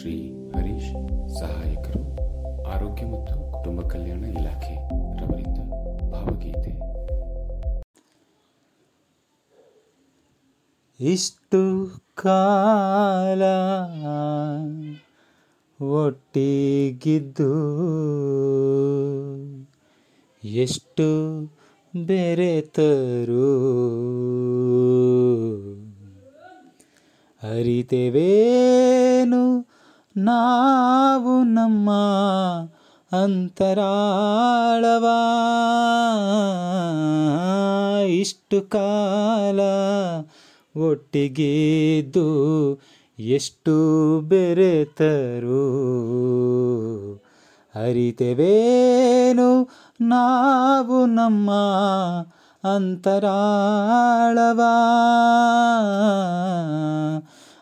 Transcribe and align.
ಶ್ರೀ 0.00 0.32
ಹರೀಶ್ 0.56 0.90
ಸಹಾಯಕರು, 1.38 2.02
ಆರೋಗ್ಯ 2.64 3.06
ಮತ್ತು 3.06 3.52
ಕುಟುಂಬ 3.52 3.80
ಕಲ್ಯಾಣ 3.80 4.24
ಇಲಾಖೆ 4.24 4.74
ರವರಿಂದ 5.20 5.58
ಭಾವಗೀತೆ. 6.10 6.72
ಇಷ್ಟು 11.00 11.90
ಕಾಲ 12.14 13.42
ಒಟ್ಟಿಗಿದ್ದು 15.84 17.50
ಎಷ್ಟು 20.44 21.08
ಬೆರೆತರು? 22.06 23.48
ಅರಿತೆವೇನು 27.42 29.77
ನಾವು 30.24 31.44
ನಮ್ಮ 31.44 31.90
ಅಂತರಾಳವ. 33.22 35.06
ಇಷ್ಟು 38.06 38.70
ಕಾಲ 38.70 39.60
ಒಟ್ಟಿಗೆದ್ದು 40.80 42.28
ಎಷ್ಟು 43.18 44.20
ಬೆರೆತರು. 44.20 45.58
ಅರಿತೆವೇನು? 47.74 49.68
ನಾವು 50.00 51.06
ನಮ್ಮ 51.06 51.50
ಅಂತರಾಳವ. 52.74 54.60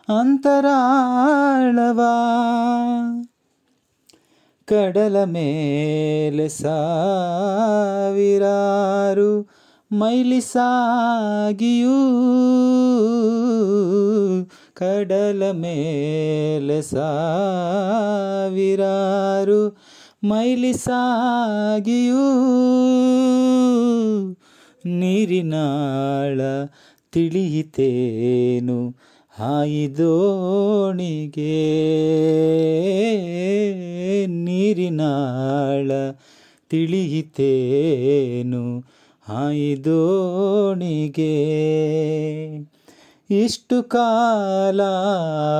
ಅಂತರಾಳವ. 0.09 2.01
ಕಡಲ 4.65 5.23
ಮೇಲೆ 5.23 6.49
ಸಾವಿರಾರು 6.49 9.49
ಮೈಲಿ 9.91 10.41
ಸಾಗಿಯೂ 10.41 11.97
ಕಡಲ 14.73 15.51
ಮೇಲೆ 15.51 16.81
ಸಾವಿರಾರು 16.81 19.77
ಮೈಲಿ 20.23 20.73
ಸಾಗಿಯೂ 20.73 22.27
ನೀರಿನಾಳ 24.85 26.41
ತಿಳಿಯಿತೇನು 27.11 29.07
ಹಾಯಿದೋಣಿಗೆ 29.39 31.57
ನೀರಿನಾಳ 34.27 35.91
ತಿಳಿಯಿತೇನು? 36.69 38.83
ಹಾಯಿದೋಣಿಗೆ 39.29 41.35
ಇಷ್ಟು 43.31 43.83
ಕಾಲ 43.83 44.81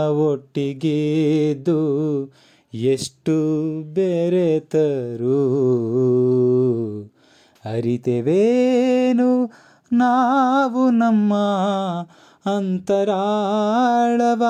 ಒಟ್ಟಿಗೆದು 0.10 1.80
ಎಷ್ಟು 2.74 3.36
ಬೆರೆತರು? 3.94 5.40
ಅರಿತೆವೇನು? 7.66 9.52
ನಾವು 9.94 10.92
ನಮ್ಮ 10.92 11.34
ಅಂತರಾಳವ. 12.56 14.44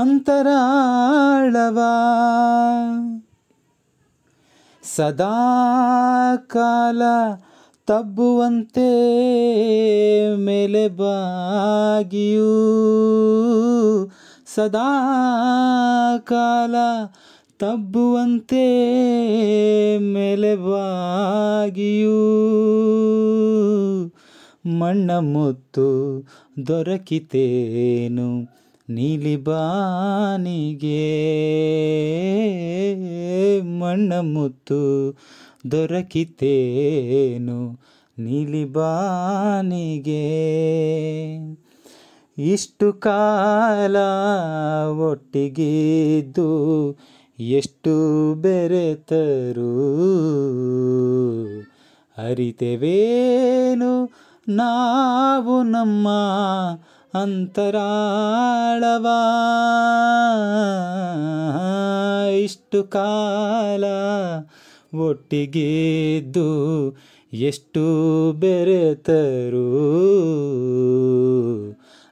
ಅಂತರಾಳವ. 0.00 1.78
ಸದಾ 4.96 5.38
ಕಾಲ 6.36 7.02
ತಬ್ಬುವಂತೆ 7.86 8.90
ಮೇಲೆ 10.36 10.88
ಸದಾ 14.54 15.02
ಕಾಲ 16.18 16.74
ತಬ್ಬುವಂತೆ 17.58 18.64
ಮೇಲೆ 19.98 20.56
ಬಾಗಿಯೂ 20.56 22.20
ಮಣ್ಣ 24.66 25.18
ಮುತ್ತು 25.18 26.24
ದೊರಕಿತೇನು 26.66 28.48
ನೀಲಿ 28.90 29.36
ಬಾನಿಗೆ. 29.36 31.20
ಮಣ್ಣ 33.60 34.20
ಮುತ್ತು 34.20 35.16
ದೊರಕಿತೇನು 35.70 37.80
ನೀಲಿ 38.18 38.64
ಬಾನಿಗೆ. 38.64 40.26
ಇಷ್ಟು 42.38 42.92
ಕಾಲ 42.92 43.96
ಒಟ್ಟಿಗಿದ್ದು 44.88 46.98
ಎಷ್ಟು 47.40 48.34
ಬೆರೆತರು 48.34 50.00
ಅರಿತೆವೇನು 52.18 53.89
ನಾವು 54.48 55.62
ನಮ್ಮ 55.62 56.08
ಅಂತರಾಳವ. 57.14 59.06
ಇಷ್ಟು 62.42 62.84
ಕಾಲ 62.84 63.84
ಒಟ್ಟಿಗೆದ್ದು 64.98 66.50
ಎಷ್ಟು 67.32 67.82
ಬೆರೆತರು? 68.32 69.60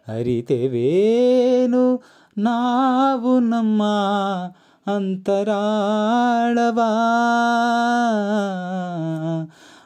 ಅರಿತೆವೇನು? 0.09 2.03
ನಾವು 2.39 3.41
ನಮ್ಮ 3.41 3.83
ಅಂತರಾಳವ. 4.97 6.81